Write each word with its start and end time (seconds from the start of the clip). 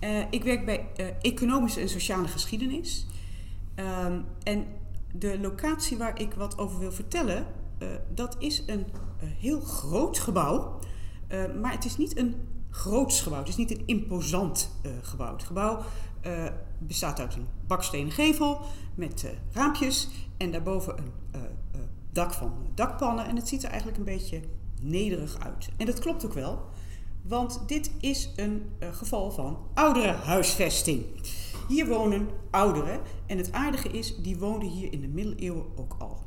Uh, 0.00 0.20
ik 0.30 0.44
werk 0.44 0.64
bij 0.64 0.88
uh, 0.96 1.06
economische 1.20 1.80
en 1.80 1.88
sociale 1.88 2.28
geschiedenis. 2.28 3.06
Um, 3.76 4.24
en 4.42 4.66
de 5.12 5.40
locatie 5.40 5.96
waar 5.96 6.20
ik 6.20 6.34
wat 6.34 6.58
over 6.58 6.78
wil 6.78 6.92
vertellen, 6.92 7.46
uh, 7.78 7.88
dat 8.14 8.36
is 8.38 8.62
een 8.66 8.86
heel 9.20 9.60
groot 9.60 10.18
gebouw. 10.18 10.78
maar 11.60 11.72
het 11.72 11.84
is 11.84 11.96
niet 11.96 12.18
een 12.18 12.34
groots 12.70 13.20
gebouw, 13.20 13.38
het 13.38 13.48
is 13.48 13.56
niet 13.56 13.70
een 13.70 13.86
imposant 13.86 14.70
gebouw. 15.02 15.32
Het 15.32 15.42
gebouw 15.42 15.82
bestaat 16.78 17.20
uit 17.20 17.34
een 17.34 17.46
bakstenen 17.66 18.12
gevel 18.12 18.60
met 18.94 19.26
raampjes 19.52 20.08
en 20.36 20.50
daarboven 20.50 20.98
een 20.98 21.12
dak 22.12 22.32
van 22.32 22.52
dakpannen. 22.74 23.26
En 23.26 23.36
het 23.36 23.48
ziet 23.48 23.62
er 23.62 23.68
eigenlijk 23.68 23.98
een 23.98 24.04
beetje 24.04 24.40
nederig 24.82 25.38
uit. 25.38 25.68
En 25.76 25.86
dat 25.86 25.98
klopt 25.98 26.24
ook 26.24 26.34
wel. 26.34 26.68
Want 27.22 27.62
dit 27.66 27.90
is 28.00 28.30
een 28.36 28.70
uh, 28.82 28.94
geval 28.94 29.30
van 29.30 29.58
ouderenhuisvesting. 29.74 31.04
Hier 31.68 31.86
wonen 31.86 32.28
ouderen. 32.50 33.00
En 33.26 33.38
het 33.38 33.52
aardige 33.52 33.88
is, 33.88 34.16
die 34.16 34.38
woonden 34.38 34.68
hier 34.68 34.92
in 34.92 35.00
de 35.00 35.08
middeleeuwen 35.08 35.64
ook 35.76 35.96
al. 35.98 36.18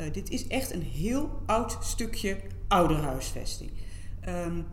Uh, 0.00 0.12
dit 0.12 0.30
is 0.30 0.46
echt 0.46 0.72
een 0.72 0.82
heel 0.82 1.30
oud 1.46 1.78
stukje 1.80 2.36
ouderhuisvesting. 2.68 3.70
Um, 4.28 4.66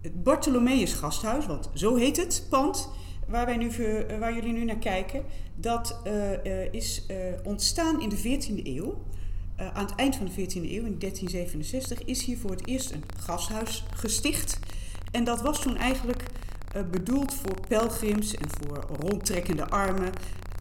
het 0.00 0.22
Bartholomeus 0.22 0.92
gasthuis, 0.92 1.46
want 1.46 1.70
zo 1.74 1.94
heet 1.94 2.16
het 2.16 2.46
pand 2.50 2.90
waar, 3.28 3.46
wij 3.46 3.56
nu, 3.56 3.70
uh, 3.76 4.18
waar 4.18 4.34
jullie 4.34 4.52
nu 4.52 4.64
naar 4.64 4.78
kijken, 4.78 5.24
dat 5.54 6.00
is 6.70 7.06
ontstaan 7.44 8.00
in 8.00 8.08
de 8.08 8.16
14e 8.16 8.66
eeuw. 8.66 9.02
aan 9.56 9.84
het 9.84 9.94
eind 9.94 10.16
van 10.16 10.26
de 10.26 10.32
14e 10.32 10.54
eeuw, 10.54 10.84
in 10.84 10.98
1367, 10.98 12.04
is 12.04 12.24
hier 12.24 12.38
voor 12.38 12.50
het 12.50 12.66
eerst 12.66 12.90
een 12.90 13.04
gasthuis 13.16 13.84
gesticht. 13.94 14.58
En 15.16 15.24
dat 15.24 15.40
was 15.40 15.60
toen 15.60 15.76
eigenlijk 15.76 16.22
uh, 16.76 16.82
bedoeld 16.90 17.34
voor 17.34 17.60
pelgrims 17.68 18.34
en 18.34 18.48
voor 18.50 18.84
rondtrekkende 19.00 19.68
armen. 19.68 20.12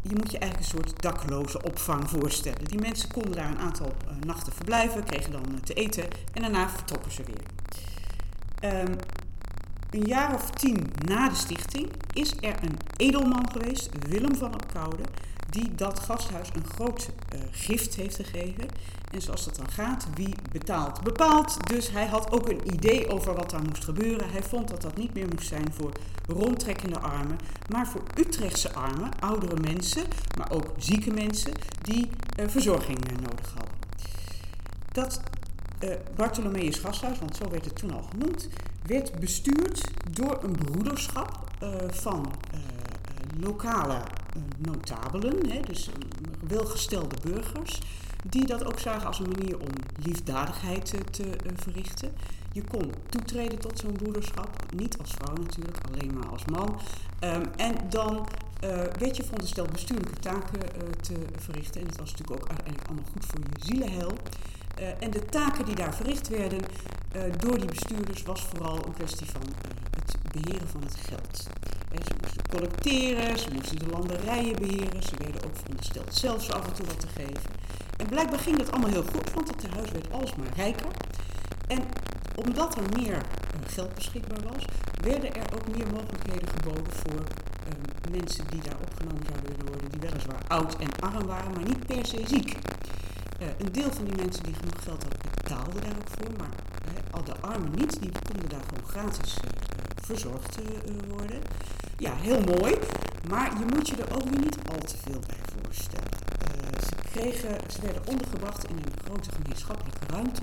Je 0.01 0.15
moet 0.15 0.31
je 0.31 0.37
eigenlijk 0.37 0.73
een 0.73 0.79
soort 0.79 1.01
dakloze 1.01 1.61
opvang 1.61 2.09
voorstellen. 2.09 2.65
Die 2.65 2.79
mensen 2.79 3.11
konden 3.11 3.31
daar 3.31 3.49
een 3.49 3.59
aantal 3.59 3.93
uh, 4.05 4.15
nachten 4.25 4.53
verblijven, 4.53 5.03
kregen 5.03 5.31
dan 5.31 5.45
uh, 5.51 5.57
te 5.57 5.73
eten 5.73 6.03
en 6.33 6.41
daarna 6.41 6.69
vertrokken 6.69 7.11
ze 7.11 7.23
weer. 7.23 7.43
Um, 8.73 8.95
een 9.95 10.07
jaar 10.07 10.33
of 10.33 10.49
tien 10.49 10.91
na 11.07 11.29
de 11.29 11.35
stichting 11.35 11.89
is 12.13 12.33
er 12.39 12.55
een 12.63 12.77
edelman 12.97 13.51
geweest, 13.51 13.89
Willem 14.09 14.35
van 14.35 14.53
Koude, 14.73 15.03
die 15.49 15.75
dat 15.75 15.99
gasthuis 15.99 16.49
een 16.53 16.65
groot 16.65 17.09
uh, 17.33 17.39
gift 17.51 17.95
heeft 17.95 18.15
gegeven. 18.15 18.67
En 19.11 19.21
zoals 19.21 19.45
dat 19.45 19.55
dan 19.55 19.69
gaat, 19.69 20.07
wie 20.13 20.35
betaalt, 20.51 21.01
bepaalt. 21.01 21.67
Dus 21.67 21.91
hij 21.91 22.05
had 22.05 22.31
ook 22.31 22.49
een 22.49 22.73
idee 22.73 23.07
over 23.07 23.35
wat 23.35 23.49
daar 23.49 23.61
moest 23.61 23.83
gebeuren. 23.83 24.29
Hij 24.29 24.43
vond 24.43 24.67
dat 24.67 24.81
dat 24.81 24.97
niet 24.97 25.13
meer 25.13 25.27
moest 25.35 25.47
zijn 25.47 25.73
voor 25.73 25.91
rondtrekkende 26.27 26.99
armen, 26.99 27.37
maar 27.69 27.87
voor 27.87 28.03
Utrechtse 28.17 28.73
armen, 28.73 29.11
oudere 29.19 29.59
mensen, 29.59 30.03
maar 30.37 30.51
ook 30.51 30.73
zieke 30.77 31.11
mensen 31.11 31.51
die 31.81 32.09
uh, 32.39 32.45
verzorging 32.47 33.11
uh, 33.11 33.17
nodig 33.17 33.53
hadden. 33.53 33.73
Dat 34.91 35.21
Bartholomeus 36.15 36.77
Gasthuis, 36.77 37.19
want 37.19 37.35
zo 37.35 37.49
werd 37.49 37.65
het 37.65 37.75
toen 37.75 37.93
al 37.93 38.03
genoemd, 38.11 38.49
werd 38.85 39.19
bestuurd 39.19 39.81
door 40.11 40.43
een 40.43 40.55
broederschap 40.55 41.43
van 41.91 42.31
lokale 43.39 44.01
notabelen, 44.57 45.49
hè, 45.49 45.59
dus 45.59 45.89
welgestelde 46.47 47.15
burgers, 47.23 47.81
die 48.29 48.45
dat 48.45 48.65
ook 48.65 48.79
zagen 48.79 49.07
als 49.07 49.19
een 49.19 49.31
manier 49.37 49.59
om 49.59 49.67
liefdadigheid 49.99 50.85
te, 50.85 50.97
te 51.11 51.31
verrichten. 51.55 52.13
Je 52.51 52.63
kon 52.63 52.93
toetreden 53.09 53.59
tot 53.59 53.79
zo'n 53.79 53.91
broederschap, 53.91 54.73
niet 54.75 54.97
als 54.97 55.11
vrouw 55.11 55.35
natuurlijk, 55.35 55.77
alleen 55.91 56.13
maar 56.13 56.29
als 56.29 56.45
man. 56.45 56.79
Um, 57.19 57.43
en 57.55 57.75
dan 57.89 58.27
werd 58.99 59.17
je 59.17 59.23
verondersteld 59.23 59.71
bestuurlijke 59.71 60.19
taken 60.19 60.59
te 61.01 61.13
verrichten. 61.35 61.81
En 61.81 61.87
dat 61.87 61.97
was 61.97 62.11
natuurlijk 62.11 62.41
ook 62.41 62.47
uiteindelijk 62.49 62.87
allemaal 62.87 63.11
goed 63.11 63.25
voor 63.25 63.39
je 63.39 63.65
zielenheil. 63.65 64.17
en 64.99 65.11
de 65.11 65.25
taken 65.25 65.65
die 65.65 65.75
daar 65.75 65.95
verricht 65.95 66.27
werden 66.27 66.59
door 67.37 67.57
die 67.57 67.67
bestuurders 67.67 68.23
was 68.23 68.41
vooral 68.41 68.85
een 68.85 68.93
kwestie 68.93 69.27
van 69.31 69.41
het 69.95 70.15
beheren 70.31 70.67
van 70.67 70.81
het 70.81 70.95
geld. 70.95 71.47
Ze 72.03 72.13
moesten 72.21 72.49
collecteren, 72.49 73.39
ze 73.39 73.49
moesten 73.53 73.79
de 73.79 73.85
landerijen 73.85 74.55
beheren, 74.55 75.03
ze 75.03 75.15
werden 75.17 75.43
ook 75.43 75.55
verondersteld 75.55 76.13
zelfs 76.13 76.51
af 76.51 76.67
en 76.67 76.73
toe 76.73 76.85
wat 76.85 76.99
te 76.99 77.07
geven. 77.07 77.51
En 77.97 78.07
blijkbaar 78.07 78.39
ging 78.39 78.57
dat 78.57 78.71
allemaal 78.71 78.89
heel 78.89 79.05
goed, 79.13 79.33
want 79.33 79.47
het 79.47 79.59
tehuis 79.59 79.91
werd 79.91 80.11
alsmaar 80.11 80.53
rijker. 80.55 80.91
En 81.67 81.83
omdat 82.35 82.77
er 82.77 82.83
meer 82.99 83.15
uh, 83.15 83.21
geld 83.67 83.95
beschikbaar 83.95 84.43
was, 84.53 84.65
werden 85.01 85.35
er 85.35 85.47
ook 85.55 85.77
meer 85.77 85.87
mogelijkheden 85.87 86.49
geboden 86.49 86.93
voor 86.93 87.21
uh, 87.21 88.11
mensen 88.11 88.45
die 88.49 88.61
daar 88.61 88.79
opgenomen 88.81 89.25
zouden 89.25 89.51
willen 89.51 89.65
worden, 89.71 89.89
die 89.89 90.09
weliswaar 90.09 90.41
oud 90.47 90.75
en 90.77 90.91
arm 90.99 91.25
waren, 91.25 91.51
maar 91.51 91.63
niet 91.63 91.85
per 91.85 92.05
se 92.05 92.21
ziek. 92.27 92.57
Uh, 93.41 93.47
een 93.57 93.71
deel 93.71 93.91
van 93.91 94.05
die 94.05 94.15
mensen 94.15 94.43
die 94.43 94.53
genoeg 94.53 94.83
geld 94.83 95.03
hadden, 95.03 95.19
betaalde 95.33 95.79
daar 95.79 95.97
ook 96.01 96.09
voor, 96.17 96.31
maar 96.37 96.53
al 97.11 97.23
de 97.23 97.35
armen 97.41 97.71
niet, 97.71 98.01
die 98.01 98.11
konden 98.31 98.49
daar 98.49 98.63
gewoon 98.67 98.89
gratis 98.89 99.37
verzorgd 100.01 100.57
worden. 101.09 101.41
Ja, 101.97 102.15
heel 102.15 102.39
mooi, 102.39 102.75
maar 103.29 103.51
je 103.59 103.65
moet 103.75 103.87
je 103.87 103.95
er 103.95 104.15
ook 104.15 104.23
weer 104.23 104.39
niet 104.39 104.57
al 104.71 104.79
te 104.79 104.97
veel 104.97 105.19
bij 105.27 105.61
voorstellen. 105.61 106.17
ze, 106.79 106.95
kregen, 107.11 107.71
ze 107.71 107.81
werden 107.81 108.01
ondergebracht 108.07 108.63
in 108.69 108.75
een 108.75 108.93
grote 109.05 109.29
gemeenschappelijke 109.31 110.05
ruimte 110.07 110.41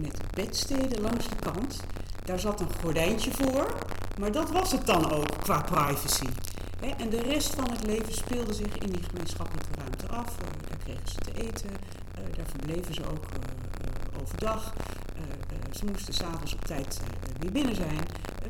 met 0.00 0.20
bedsteden 0.34 1.00
langs 1.00 1.28
de 1.28 1.36
kant. 1.36 1.80
Daar 2.24 2.38
zat 2.38 2.60
een 2.60 2.74
gordijntje 2.82 3.30
voor, 3.30 3.76
maar 4.18 4.32
dat 4.32 4.50
was 4.50 4.72
het 4.72 4.86
dan 4.86 5.10
ook 5.10 5.38
qua 5.40 5.60
privacy. 5.60 6.28
En 6.98 7.10
de 7.10 7.20
rest 7.20 7.54
van 7.54 7.70
het 7.70 7.86
leven 7.86 8.12
speelde 8.12 8.54
zich 8.54 8.78
in 8.78 8.90
die 8.90 9.02
gemeenschappelijke 9.02 9.70
ruimte 9.78 10.08
af. 10.08 10.36
Daar 10.68 10.78
kregen 10.84 11.08
ze 11.08 11.14
te 11.14 11.32
eten, 11.42 11.70
daar 12.36 12.46
verbleven 12.46 12.94
ze 12.94 13.02
ook 13.10 13.24
overdag. 14.22 14.72
Ze 15.72 15.84
moesten 15.84 16.14
s'avonds 16.14 16.54
op 16.54 16.64
tijd 16.64 17.00
weer 17.38 17.52
binnen 17.52 17.74
zijn, 17.74 17.98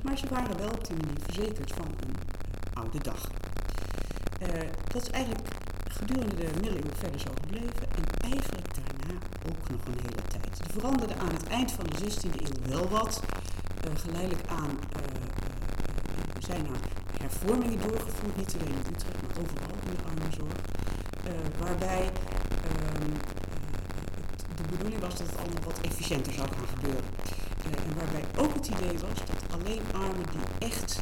maar 0.02 0.18
ze 0.18 0.28
waren 0.28 0.58
wel 0.58 0.68
op 0.68 0.86
die 0.86 0.96
manier 0.96 1.20
verzekerd 1.22 1.72
van 1.72 1.86
een 1.86 2.14
oude 2.72 2.98
dag. 2.98 3.28
dat 4.92 5.02
is 5.02 5.10
eigenlijk 5.10 5.48
gedurende 5.88 6.34
de 6.34 6.50
middeleeuwen 6.54 6.96
verder 6.96 7.20
zo 7.20 7.30
gebleven 7.40 7.86
en 7.98 8.30
eigenlijk 8.30 8.68
daarna 8.74 9.18
ook 9.48 9.70
nog 9.70 9.80
een 9.86 10.00
hele 10.02 10.22
tijd. 10.28 10.60
Er 10.64 10.72
veranderde 10.72 11.14
aan 11.14 11.32
het 11.32 11.46
eind 11.48 11.72
van 11.72 11.84
de 11.84 11.96
16e 11.98 12.40
eeuw 12.42 12.68
wel 12.68 12.88
wat. 12.88 13.22
Uh, 13.86 13.90
geleidelijk 13.96 14.46
aan 14.46 14.70
uh, 14.70 15.02
uh, 15.02 15.58
zijn 16.38 16.66
er 16.66 16.80
hervormingen 17.20 17.78
doorgevoerd, 17.88 18.36
niet 18.36 18.54
alleen 18.54 18.74
in 18.84 18.94
Utrecht, 18.94 19.22
maar 19.22 19.36
overal 19.42 19.76
in 19.88 19.96
de 19.96 20.04
armenzorg. 20.10 20.60
waarbij 21.58 22.04
ehm, 22.68 23.10
de 24.56 24.62
bedoeling 24.70 25.00
was 25.00 25.16
dat 25.16 25.26
het 25.26 25.38
allemaal 25.38 25.62
wat 25.64 25.80
efficiënter 25.80 26.32
zou 26.32 26.48
gaan 26.48 26.68
gebeuren. 26.74 27.04
en 27.86 27.94
waarbij 27.96 28.24
ook 28.36 28.54
het 28.54 28.66
idee 28.66 28.98
was 29.08 29.18
dat 29.30 29.40
alleen 29.56 29.82
armen 29.92 30.26
die 30.34 30.68
echt 30.68 31.00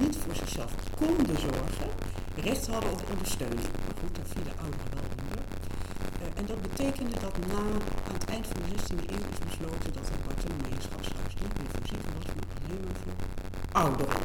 niet 0.00 0.16
voor 0.16 0.34
zichzelf 0.34 0.72
konden 0.96 1.38
zorgen, 1.40 1.88
recht 2.36 2.66
hadden 2.66 2.90
op 2.90 3.02
ondersteuning. 3.12 3.68
Maar 3.84 3.96
goed, 4.00 4.14
daar 4.16 4.30
vielen 4.34 4.54
ouderen 4.64 4.90
wel 4.94 5.08
onder. 5.18 5.42
En 6.38 6.46
dat 6.46 6.62
betekende 6.62 7.16
dat 7.20 7.36
na, 7.52 7.64
aan 8.06 8.18
het 8.18 8.24
eind 8.24 8.46
van 8.46 8.60
de 8.62 8.68
16e 8.74 9.10
eeuw 9.14 9.26
is 9.32 9.38
besloten 9.48 9.92
dat 9.92 10.08
het 10.08 10.86
gasthuis 10.94 11.34
niet 11.42 11.54
meer 11.58 11.70
voor 11.72 11.86
zieken 11.86 12.12
was, 12.16 12.26
maar 12.36 12.48
alleen 12.58 12.82
maar 12.84 12.98
voor 13.02 13.16
ouderen. 13.72 14.22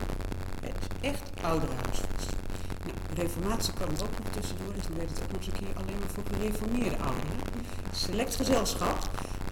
Het 0.62 0.88
echt 1.02 1.24
ouderenhuisvesting. 1.42 2.43
Nou, 2.86 2.98
reformatie 3.16 3.74
kwam 3.74 3.90
er 3.96 4.04
ook 4.04 4.18
nog 4.20 4.30
tussendoor, 4.32 4.74
dus 4.74 4.88
dan 4.88 4.98
werd 4.98 5.10
het 5.10 5.22
ook 5.24 5.32
nog 5.32 5.38
eens 5.38 5.48
een 5.48 5.60
keer 5.62 5.76
alleen 5.82 6.00
maar 6.00 6.14
voor 6.16 6.24
gereformeerde 6.34 6.98
ouderen. 7.10 7.38
Select 7.92 8.36
gezelschap. 8.36 8.98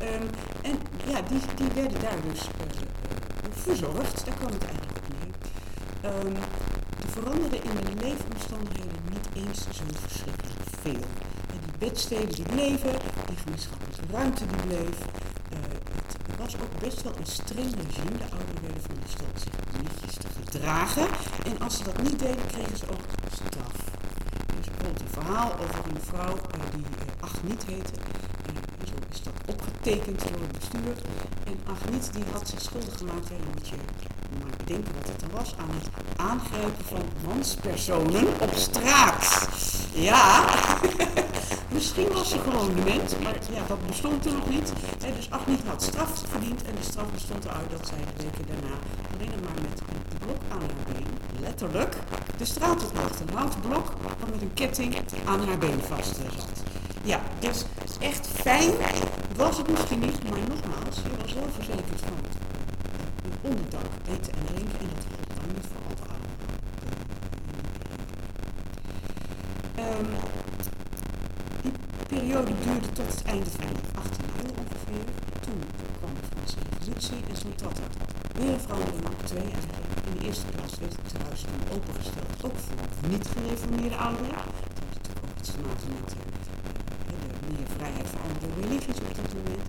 Um, 0.02 0.28
en 0.70 0.76
ja, 1.12 1.22
die, 1.22 1.42
die 1.56 1.72
werden 1.82 2.02
daar 2.02 2.22
dus 2.30 2.42
uh, 2.42 2.52
verzorgd, 3.52 4.26
daar 4.26 4.36
kwam 4.36 4.52
het 4.52 4.64
eigenlijk 4.64 4.98
op 4.98 5.08
neer. 5.14 5.32
Um, 6.14 6.36
er 7.04 7.10
veranderde 7.18 7.58
in 7.58 7.76
de 7.76 8.04
leefomstandigheden 8.06 9.00
niet 9.10 9.28
eens 9.34 9.60
zo 9.78 9.84
verschrikkelijk 10.02 10.60
veel. 10.82 11.06
En 11.54 11.60
die 11.66 11.78
bedsteden 11.78 12.36
die 12.36 12.46
bleven, 12.46 12.92
die 13.28 13.38
gemeenschappelijke 13.38 14.02
ruimte 14.12 14.46
die 14.46 14.62
bleef. 14.68 14.98
Was 16.52 16.62
ook 16.62 16.80
best 16.80 17.02
wel 17.02 17.14
een 17.18 17.26
streng 17.26 17.74
regime. 17.76 18.18
De 18.18 18.30
ouderen 18.38 18.62
werden 18.62 18.82
verondersteld 18.82 19.40
zich 19.44 19.54
netjes 19.82 20.16
te 20.16 20.28
gedragen. 20.40 21.08
En 21.44 21.60
als 21.60 21.78
ze 21.78 21.84
dat 21.84 22.02
niet 22.02 22.20
deden, 22.20 22.48
kregen 22.48 22.78
ze 22.78 22.86
ook 22.90 23.06
straf. 23.34 23.76
Er 24.48 24.56
bijvoorbeeld 24.56 25.02
een 25.02 25.14
verhaal 25.20 25.52
over 25.64 25.86
een 25.92 26.02
vrouw 26.02 26.36
uh, 26.36 26.64
die 26.74 26.84
uh, 26.84 27.24
Agniet 27.28 27.64
heette. 27.66 28.00
En 28.48 28.88
zo 28.88 28.94
is 29.10 29.24
dat 29.24 29.34
opgetekend 29.46 30.20
door 30.28 30.42
het 30.42 30.52
bestuur. 30.60 30.96
En 31.44 31.58
Agniet 31.74 32.14
die 32.14 32.24
had 32.32 32.50
zich 32.50 32.62
schuldig 32.62 32.98
gemaakt, 32.98 33.30
moet 33.30 33.68
je 33.68 33.76
maar 34.40 34.58
bedenken 34.58 34.94
wat 34.94 35.08
het 35.08 35.20
dan 35.20 35.30
was, 35.32 35.56
aan 35.58 35.70
het 35.80 35.90
aangrijpen 36.16 36.86
van 36.86 37.02
manspersonen 37.28 38.28
op 38.42 38.54
straat. 38.56 39.48
Ja, 39.94 40.46
misschien 41.76 42.08
was 42.14 42.30
ze 42.30 42.40
gewoon 42.40 42.76
dement, 42.76 43.16
maar 43.24 43.36
ja, 43.54 43.64
dat 43.68 43.88
bestond 43.88 44.26
er 44.26 44.34
nog 44.34 44.50
niet. 44.50 44.74
En 45.06 45.14
dus 45.16 45.30
Agniet 45.30 45.62
had 45.68 45.84
straf 45.84 46.24
verdiend 46.30 46.64
en 46.64 46.76
de 46.76 46.84
straf 46.84 47.12
bestond 47.12 47.46
eruit 47.46 47.70
dat 47.72 47.88
zij 47.88 47.98
de 47.98 48.24
weken 48.24 48.46
daarna 48.48 48.76
alleen 49.14 49.40
maar 49.44 49.62
met 49.70 49.80
een 49.80 50.18
blok 50.26 50.42
aan 50.50 50.60
haar 50.60 50.94
been, 50.94 51.42
letterlijk, 51.42 51.96
de 52.38 52.46
straat 52.46 52.84
op. 52.84 52.90
Een 53.28 53.38
houten 53.38 53.60
blok 53.60 53.86
dat 54.20 54.30
met 54.30 54.42
een 54.42 54.54
ketting 54.54 54.96
aan 55.26 55.48
haar 55.48 55.58
been 55.58 55.82
vast 55.88 56.16
zat. 56.16 56.48
Ja, 57.04 57.22
dus 57.40 57.64
echt 58.00 58.28
fijn 58.28 58.72
was 59.36 59.58
het 59.58 59.70
misschien 59.70 60.00
niet, 60.00 60.30
maar 60.30 60.40
nogmaals, 60.40 60.96
je 60.96 61.22
was 61.22 61.34
wel 61.34 61.48
verzekerd 61.56 62.00
van 62.00 62.51
een 63.26 63.38
onderdak, 63.50 63.90
eten 64.14 64.34
en 64.34 64.46
drinken 64.46 64.80
en 64.84 64.90
dat 64.96 65.06
geldt 65.10 65.34
dan 65.38 65.48
niet 65.56 65.68
voor 65.72 65.82
alle 65.88 66.06
ouderen. 66.14 66.40
Um, 69.86 70.10
die 71.64 71.74
periode 72.12 72.52
duurde 72.64 72.90
tot 72.98 73.08
het 73.14 73.24
einde 73.34 73.50
van 73.58 73.66
de 73.78 73.84
18e 74.02 74.26
eeuw 74.42 74.54
ongeveer. 74.64 75.06
Toen 75.46 75.60
kwam 75.98 76.14
de 76.20 76.26
Franse 76.32 76.58
revolutie 76.70 77.22
en 77.30 77.38
zo 77.42 77.50
trad 77.56 77.78
er 77.84 77.92
weer 78.40 78.60
verandering 78.66 79.06
op 79.14 79.20
twee 79.32 79.48
eigenlijk. 79.58 79.88
In 80.08 80.14
de 80.18 80.24
eerste 80.28 80.46
plaats 80.54 80.76
werd 80.84 80.96
het 81.04 81.14
huis 81.26 81.42
toen 81.50 81.64
opengesteld, 81.78 82.38
ook 82.48 82.58
voor 82.66 83.10
niet-gereformeerde 83.14 83.98
ouderen. 84.08 84.36
Dat 84.36 84.78
had 84.80 84.90
natuurlijk 84.96 85.26
ook 85.26 85.38
iets 85.42 85.52
te 85.54 85.60
maken 85.66 85.88
met 86.02 86.10
de 87.08 87.16
meer 87.52 87.68
vrijheid 87.78 88.08
voor 88.12 88.22
andere 88.28 88.52
religies 88.62 89.00
op 89.08 89.16
dat 89.20 89.34
moment. 89.40 89.66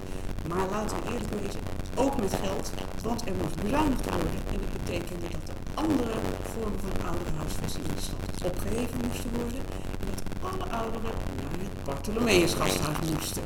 Maar 0.49 0.67
laten 0.71 0.97
we 0.97 1.03
eerlijk 1.13 1.33
wezen, 1.41 1.61
ook 1.95 2.15
met 2.21 2.35
geld, 2.43 2.71
want 3.03 3.27
er 3.27 3.35
moest 3.43 3.57
bezuinigd 3.63 4.05
worden. 4.11 4.41
En 4.53 4.59
dat 4.65 4.73
betekende 4.79 5.27
dat 5.37 5.47
de 5.47 5.57
andere 5.75 6.15
vormen 6.53 6.81
van 6.87 7.07
ouderenhuisvesting 7.09 7.85
in 7.91 7.95
de 7.95 8.03
stad 8.09 8.51
opgeheven 8.51 8.99
moesten 9.07 9.31
worden. 9.41 9.63
En 10.01 10.07
dat 10.11 10.21
alle 10.51 10.67
ouderen 10.81 11.15
naar 11.41 11.57
het 11.65 11.85
Bartholomeusgasthuis 11.85 12.99
moesten. 13.15 13.43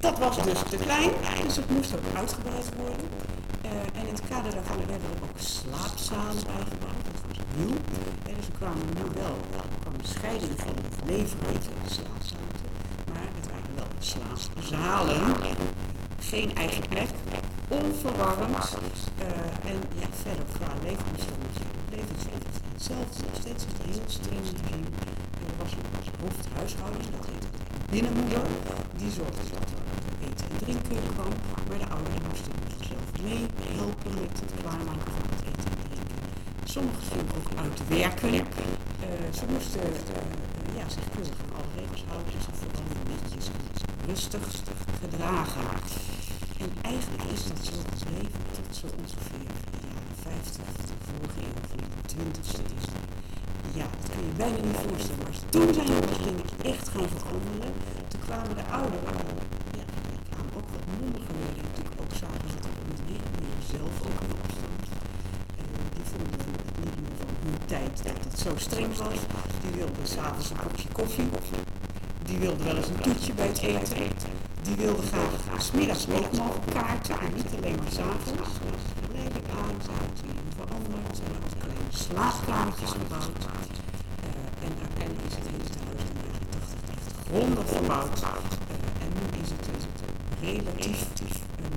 Dat 0.00 0.18
was 0.18 0.36
dus 0.44 0.60
te 0.70 0.76
klein, 0.76 1.10
dus 1.46 1.56
het 1.56 1.70
moest 1.70 1.94
ook 1.96 2.08
uitgebreid 2.20 2.68
worden. 2.76 3.08
Uh, 3.64 3.70
en 3.98 4.04
in 4.08 4.14
het 4.14 4.22
kader 4.28 4.50
daarvan 4.54 4.76
werden 4.76 5.10
er 5.14 5.22
ook 5.26 5.38
slaapzalen 5.56 6.42
bijgebouwd. 6.52 7.02
Dat 7.08 7.20
was 7.28 7.38
nieuw. 7.56 7.76
En 8.28 8.34
dus 8.36 8.46
er 8.50 8.56
kwamen 8.60 8.86
nu 8.98 9.04
wel, 9.22 9.36
kwam 9.80 9.94
een 9.98 10.10
scheiding 10.16 10.54
van 10.56 10.74
het 10.84 10.96
leefruimte 11.10 11.70
en 11.82 11.90
slaapzalen. 11.96 12.56
Maar 13.12 13.28
het 13.38 13.46
waren 13.52 13.74
wel 13.80 13.90
slaapzalen. 14.10 15.20
Geen 16.20 16.54
eigen 16.56 16.88
plek, 16.88 17.08
onverwarmd. 17.68 18.76
Uh, 19.18 19.70
en 19.70 19.78
ja, 20.00 20.08
verder 20.22 20.44
qua 20.56 20.70
leefomstandigheden 20.82 21.82
bleef 21.88 22.06
het 22.08 22.22
hetzelfde. 22.72 23.18
Nog 23.26 23.36
steeds 23.42 23.62
het 23.68 23.78
heel 23.88 24.02
streng 24.18 24.46
heen. 24.70 24.86
Er 25.46 25.54
was 25.62 25.72
een 25.72 25.88
hoofdhuishouden, 26.22 27.04
dat 27.16 27.26
heette 27.30 27.50
binnenmoeder. 27.94 28.44
Die 29.00 29.10
zorgde 29.18 29.44
dat 29.54 29.68
er 29.74 29.82
eten 30.26 30.46
en 30.50 30.56
drinken 30.64 31.02
kwam. 31.14 31.32
Maar 31.68 31.78
de 31.84 31.88
ouderen 31.96 32.22
moesten 32.28 32.54
zelf 32.90 33.06
meehelpen 33.26 34.12
met 34.22 34.34
het 34.42 34.52
klaarmaken 34.60 35.12
van 35.16 35.26
het 35.34 35.42
eten 35.50 35.70
en 35.74 35.80
drinken. 35.88 36.18
Sommigen 36.74 37.04
gingen 37.10 37.32
ook 37.38 37.50
uitwerken. 37.64 38.34
Uh, 38.34 39.28
ze 39.38 39.44
moesten 39.52 39.86
uh, 40.16 40.78
ja, 40.78 40.84
zich 40.94 41.06
keurig 41.14 41.38
aan 41.42 41.52
alle 41.58 41.72
regels 41.80 42.02
houden. 42.10 42.32
Dus 42.36 42.46
vooral 42.60 42.88
netjes 43.12 43.46
rustig 44.10 44.44
gedragen. 45.02 45.68
En 46.62 46.70
eigenlijk 46.92 47.24
is 47.34 47.42
het 47.48 47.58
zo 47.68 47.76
gebleven 47.92 48.42
tot 48.56 48.70
zo 48.80 48.86
ongeveer 49.00 49.52
de 49.72 49.78
jaren 49.88 50.16
50 50.22 50.64
van 50.76 50.86
de 50.90 50.98
vorige 51.08 51.40
eeuw, 51.46 51.60
van 51.70 51.78
de 51.82 51.88
20ste. 52.14 52.62
Ja, 53.78 53.86
dat 54.00 54.06
kun 54.12 54.24
je 54.28 54.34
bijna 54.42 54.60
niet 54.68 54.80
voorstellen. 54.88 55.22
Maar 55.24 55.38
toen 55.54 55.68
zijn 55.74 55.86
de 55.86 56.18
dingen 56.26 56.48
echt 56.72 56.86
gaan 56.92 57.08
veranderen. 57.16 57.72
Toen 58.10 58.22
kwamen 58.28 58.54
de 58.60 58.66
ouderen, 58.78 59.16
ja, 59.78 59.86
die 60.10 60.22
kwamen 60.30 60.52
ook 60.58 60.68
wat 60.74 60.84
mondiger 60.98 61.34
worden. 61.42 61.62
Natuurlijk 61.68 61.98
ook 62.02 62.14
zagen 62.22 62.48
ze 62.52 62.58
dat 62.66 62.74
een 62.80 62.96
meer 63.08 63.60
zelf 63.74 63.94
ook 64.06 64.18
in 64.26 64.32
opstand. 64.42 64.84
En 65.60 65.68
die 65.94 66.06
vonden 66.12 66.38
het 66.38 66.76
niet 66.84 66.96
meer 67.02 67.16
van 67.22 67.34
hun 67.44 67.58
tijd 67.72 67.94
dat 68.06 68.18
het 68.26 68.36
zo 68.44 68.50
streng 68.66 68.92
was. 69.04 69.20
Die 69.62 69.72
wilden 69.80 70.06
s'avonds 70.14 70.50
een 70.50 70.62
kopje 70.66 70.88
koffie. 70.98 71.30
Die 72.28 72.38
wilden 72.44 72.64
wel 72.68 72.76
eens 72.76 72.90
een 72.92 73.04
toetje 73.06 73.32
bij 73.32 73.46
het 73.46 73.60
eten. 73.92 74.29
Die 74.62 74.76
wilde 74.76 75.02
graag 75.02 75.62
smiddags 75.62 76.06
ook 76.08 76.32
nog 76.32 76.54
kaarten 76.72 77.20
en 77.20 77.32
niet 77.34 77.50
alleen 77.56 77.76
maar 77.82 77.92
s'avonds. 77.92 78.58
Dus 78.70 78.82
geleidelijk 79.06 79.48
aan 79.60 79.76
zijn 79.86 80.10
ze 80.20 80.24
veranderd. 80.56 81.20
Kleine 81.58 81.90
slaapkamertjes 82.04 82.90
gebouwd. 82.90 83.42
Uh, 83.46 84.66
en 84.66 84.72
uiteindelijk 84.84 85.26
is 85.28 85.34
het 85.38 85.46
in 85.52 85.58
de 85.58 85.70
jaren 85.78 86.46
80 86.50 86.80
echt 86.94 87.08
grondig 87.26 87.66
verbouwd. 87.74 88.20
Uh, 88.22 89.02
en 89.04 89.10
nu 89.16 89.24
is 89.42 89.50
het, 89.54 89.66
het 89.72 89.84
een 90.04 90.48
relatief 90.48 91.00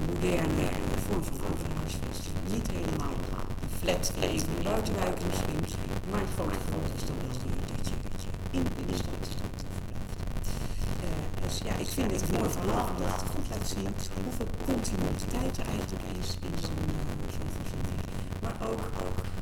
moderne 0.07 0.67
vorm 1.05 1.23
van 1.29 1.39
overhuisvesting. 1.49 2.35
Niet 2.53 2.67
helemaal 2.77 3.15
flat, 3.79 4.13
even 4.19 4.47
in 4.49 4.57
de 4.57 4.63
buitenwijken 4.69 5.25
misschien, 5.29 5.61
maar 6.09 6.19
het 6.25 6.33
grote 6.35 6.59
groot 6.67 6.91
is 6.97 7.05
dan 7.09 7.17
dat 7.27 7.37
je 7.43 8.57
in 8.57 8.63
de 8.87 8.95
stad 8.95 9.62
dus 11.53 11.71
ja, 11.71 11.77
ik 11.77 11.87
vind 11.87 12.11
het 12.11 12.31
mooi 12.31 12.49
verhaal 12.49 12.89
dat 12.97 13.21
het 13.21 13.29
goed 13.33 13.49
laat 13.49 13.67
zien 13.67 13.87
hoeveel 14.23 14.47
continuïteit 14.65 15.57
er 15.57 15.67
eigenlijk 15.67 16.03
is 16.19 16.29
in 16.47 16.55
zo'n 16.61 16.91
zo 17.35 17.41
voorziening. 17.55 17.99
Maar 18.41 18.57
ook, 18.69 18.81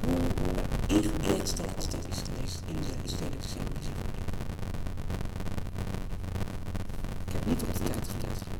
hoe 0.05 0.17
ingebed 0.87 1.57
dat 1.57 1.67
altijd 1.75 2.07
is 2.43 2.53
in 2.67 2.75
de 3.03 3.09
stedelijke 3.09 3.47
samenleving. 3.47 3.97
Ik 7.27 7.33
heb 7.33 7.45
niet 7.45 7.61
op 7.61 7.73
de 7.73 7.83
tijd 7.83 8.07
geteld. 8.11 8.50